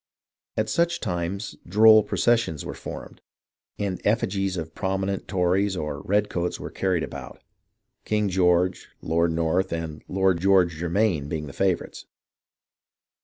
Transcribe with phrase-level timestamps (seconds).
[0.57, 3.21] At such times" droll processions" were formed,
[3.77, 7.43] and effigies of prominent Tories or redcoats were carried about,—
[8.05, 12.07] King George, Lord North, and Lord George Ger main being the favourites.